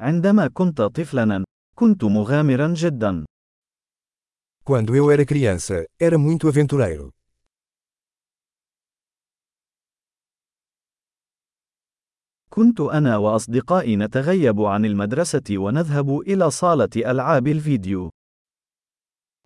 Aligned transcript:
عندما 0.00 0.48
كنت 0.48 0.82
طفلا، 0.82 1.44
كنت 1.74 2.04
مغامرا 2.04 2.74
جدا. 2.74 3.24
Quando 4.64 4.94
eu 4.94 5.10
era 5.10 5.24
criança, 5.24 5.86
era 5.98 6.18
muito 6.18 6.48
aventureiro. 6.48 7.10
كنت 12.50 12.80
أنا 12.80 13.16
وأصدقائي 13.16 13.96
نتغيب 13.96 14.60
عن 14.60 14.84
المدرسة 14.84 15.42
ونذهب 15.50 16.20
إلى 16.20 16.50
صالة 16.50 16.90
ألعاب 16.96 17.46
الفيديو. 17.48 18.10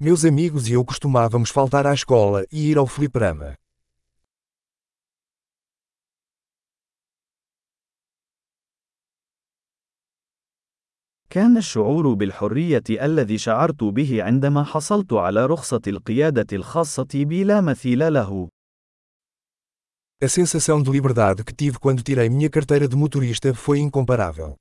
Meus 0.02 0.24
amigos 0.24 0.68
e 0.68 0.72
eu 0.72 0.84
costumávamos 0.84 1.50
faltar 1.50 1.86
à 1.86 1.94
escola 1.94 2.44
e 2.52 2.70
ir 2.70 2.76
ao 2.78 2.86
fliperama. 2.86 3.61
كان 11.32 11.56
الشعور 11.56 12.14
بالحرية 12.14 12.82
الذي 12.90 13.38
شعرت 13.38 13.84
به 13.84 14.22
عندما 14.22 14.64
حصلت 14.64 15.12
على 15.12 15.46
رخصة 15.46 15.80
القيادة 15.86 16.46
الخاصة 16.52 17.08
بي 17.14 17.44
لا 17.44 17.60
مثيل 17.60 18.12
له. 18.12 18.48
A 20.24 20.28
sensação 20.28 20.82
de 20.82 20.90
liberdade 20.90 21.42
que 21.42 21.54
tive 21.54 21.78
quando 21.78 22.02
tirei 22.02 22.28
minha 22.28 22.50
carteira 22.50 22.86
de 22.86 22.96
motorista 22.96 23.54
foi 23.54 23.78
incomparável. 23.78 24.56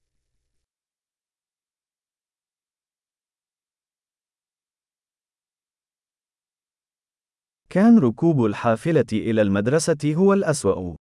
كان 7.69 7.99
ركوب 7.99 8.45
الحافلة 8.45 9.05
إلى 9.13 9.41
المدرسة 9.41 10.13
هو 10.15 10.33
الأسوأ. 10.33 10.95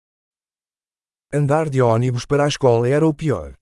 Andar 1.32 1.70
de 1.70 1.80
ônibus 1.80 2.26
para 2.26 2.44
a 2.44 2.48
escola 2.48 2.88
era 2.88 3.06
o 3.06 3.14
pior. 3.14 3.59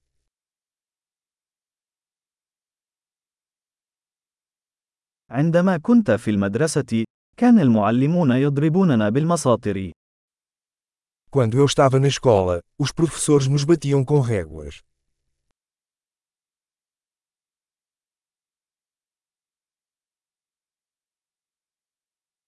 عندما 5.30 5.78
كنت 5.78 6.12
في 6.12 6.32
المدرسة، 6.32 7.04
كان 7.38 7.60
المعلمون 7.60 8.32
يضربوننا 8.32 9.10
بالمساطر. 9.10 9.92
Quando 11.32 11.58
eu 11.58 11.66
estava 11.66 12.00
na 12.00 12.08
escola, 12.08 12.62
os 12.78 12.92
professores 12.92 13.48
nos 13.48 13.64
batiam 13.64 14.06
com 14.06 14.20
réguas. 14.20 14.84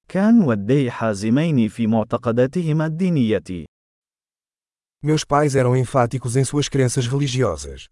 كان 0.08 0.42
والدي 0.44 0.92
حازمين 0.92 1.68
في 1.70 1.88
معتقداتهما 1.88 2.86
الدينية. 2.86 3.66
Meus 5.04 5.24
pais 5.24 5.56
eram 5.56 5.76
enfáticos 5.76 6.36
em 6.36 6.44
suas 6.44 6.70
crenças 6.70 7.08
religiosas. 7.08 7.88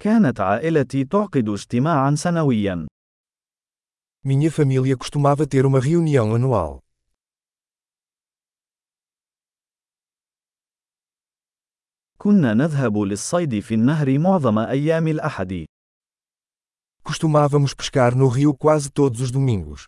كانت 0.00 0.40
عائلتي 0.40 1.04
تعقد 1.04 1.48
اجتماعا 1.48 2.14
سنويا. 2.14 2.86
Minha 4.24 4.50
família 4.50 4.96
costumava 4.96 5.46
ter 5.46 5.64
uma 5.64 5.80
reunião 5.80 6.34
anual. 6.34 6.82
كنا 12.18 12.54
نذهب 12.54 12.98
للصيد 12.98 13.60
في 13.60 13.74
النهر 13.74 14.18
معظم 14.18 14.58
أيام 14.58 15.08
الأحد. 15.08 15.66
Costumávamos 17.02 17.72
pescar 17.72 18.16
no 18.16 18.26
rio 18.26 18.52
quase 18.52 18.90
todos 18.90 19.20
os 19.20 19.30
domingos. 19.30 19.86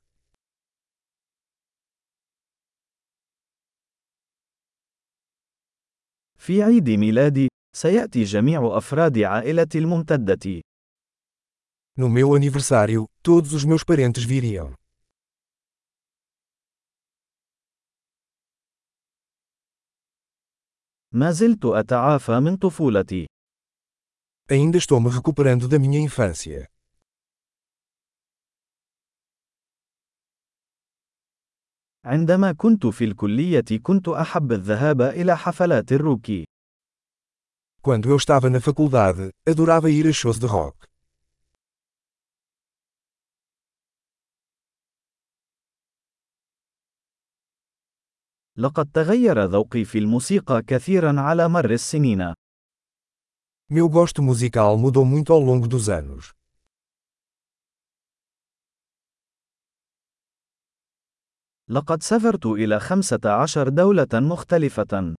في 6.36 6.62
عيد 6.62 6.90
ميلادي، 6.90 7.48
سيأتي 7.75 8.23
جميع 8.23 8.77
أفراد 8.77 9.17
عائلتي 9.17 9.77
الممتدة. 9.77 10.61
No 11.95 12.09
meu 12.09 12.35
aniversário, 12.35 13.07
todos 13.23 13.53
os 13.53 13.63
meus 13.63 13.83
parentes 13.83 14.23
viriam. 14.23 14.73
ما 21.11 21.31
زلت 21.31 21.65
أتعافى 21.65 22.39
من 22.39 22.57
طفولتي. 22.57 23.27
Ainda 24.51 24.77
estou 24.77 24.99
me 24.99 25.09
recuperando 25.09 25.67
da 25.67 25.79
minha 25.79 25.99
infância. 25.99 26.67
عندما 32.05 32.51
كنت 32.51 32.85
في 32.85 33.03
الكلية 33.03 33.79
كنت 33.83 34.07
أحب 34.07 34.51
الذهاب 34.51 35.01
إلى 35.01 35.37
حفلات 35.37 35.91
الروك. 35.91 36.52
Quando 37.82 38.10
eu 38.10 38.16
estava 38.16 38.50
na 38.50 38.60
faculdade, 38.60 39.30
adorava 39.46 39.90
ir 39.90 40.06
a 40.06 40.12
shows 40.12 40.38
de 40.38 40.46
rock. 40.46 40.88
لقد 48.58 48.90
تغير 48.94 49.44
ذوقي 49.44 49.84
في 49.84 49.98
الموسيقى 49.98 50.62
كثيرا 50.62 51.20
على 51.20 51.48
مر 51.48 51.70
السنين. 51.70 52.34
Meu 53.70 53.88
gosto 53.88 54.22
musical 54.22 54.78
mudou 54.78 55.04
muito 55.04 55.32
ao 55.32 55.40
longo 55.40 55.68
dos 55.68 55.88
anos. 55.88 56.32
لقد 61.70 62.02
سافرت 62.02 62.46
إلى 62.46 62.80
15 62.80 63.68
دولة 63.68 64.08
مختلفة. 64.14 65.14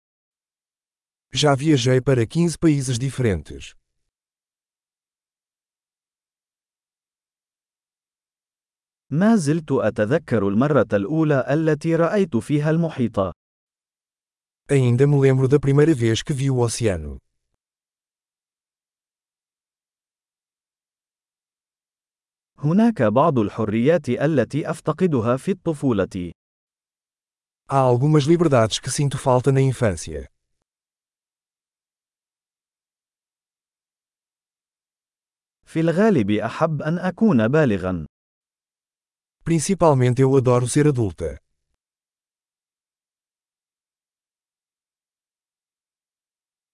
Já 1.33 1.55
viajei 1.55 2.01
para 2.01 2.25
15 2.25 2.57
países 2.57 2.97
diferentes. 2.97 3.75
ما 9.11 9.35
زلت 9.35 9.71
أتذكر 9.71 10.47
المرة 10.47 10.87
الأولى 10.93 11.45
التي 11.53 11.95
رأيت 11.95 12.37
فيها 12.37 12.69
المحيط. 12.69 13.19
Ainda 14.71 15.07
me 15.07 15.19
lembro 15.19 15.47
da 15.47 15.59
primeira 15.59 15.95
vez 15.95 16.21
que 16.21 16.33
vi 16.33 16.51
o 16.51 16.59
oceano. 16.59 17.17
هناك 22.57 23.01
بعض 23.01 23.39
الحريات 23.39 24.09
التي 24.09 24.69
أفتقدها 24.69 25.37
في 25.37 25.51
الطفولة. 25.51 26.31
Há 27.71 27.77
algumas 27.77 28.23
liberdades 28.23 28.79
que 28.79 28.89
sinto 28.89 29.17
falta 29.17 29.51
na 29.51 29.61
infância. 29.61 30.27
في 35.74 35.80
الغالب 35.80 36.30
أحب 36.30 36.82
أن 36.82 36.98
أكون 36.98 37.48
بالغا. 37.48 38.06
Principalmente 39.44 40.22
eu 40.22 40.36
adoro 40.36 40.68
ser 40.68 40.86
adulta. 40.86 41.43